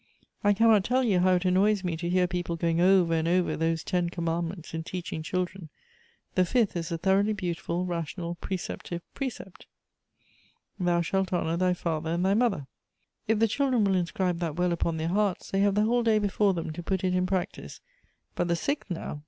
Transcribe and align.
I 0.43 0.53
cannot 0.53 0.83
tell 0.83 1.03
you 1.03 1.19
how 1.19 1.35
it 1.35 1.45
annoys 1.45 1.83
me 1.83 1.95
to 1.97 2.09
hear 2.09 2.27
peoj^e 2.27 2.57
going 2.57 2.81
over 2.81 3.13
and 3.13 3.27
over 3.27 3.55
those 3.55 3.83
Ton 3.83 4.09
Commandments 4.09 4.73
in 4.73 4.81
teaching 4.81 5.21
children. 5.21 5.69
The 6.33 6.43
fifth 6.43 6.75
is 6.75 6.91
a 6.91 6.97
thoroughly 6.97 7.33
beautiful, 7.33 7.85
ration.al, 7.85 8.35
precci>tive 8.41 9.01
pre 9.13 9.29
cept. 9.29 9.67
'Thou 10.79 11.01
shalt 11.01 11.31
honor 11.31 11.55
thy 11.55 11.75
father 11.75 12.09
and 12.09 12.25
thy 12.25 12.33
mother.' 12.33 12.65
If 13.27 13.37
the 13.37 13.47
children 13.47 13.83
will 13.83 13.93
inscribe 13.93 14.39
that 14.39 14.55
well 14.55 14.71
upon 14.71 14.97
their 14.97 15.07
hearts, 15.07 15.51
they 15.51 15.59
have 15.59 15.75
the 15.75 15.83
whole 15.83 16.01
day 16.01 16.17
before 16.17 16.55
them 16.55 16.73
to 16.73 16.81
put 16.81 17.03
it 17.03 17.13
in 17.13 17.27
j)rac 17.27 17.51
tice. 17.51 17.79
But 18.33 18.47
the 18.47 18.55
sixth 18.55 18.89
now? 18.89 19.19